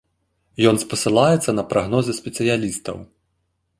[0.69, 2.97] Ён спасылаецца на прагнозы спецыялістаў.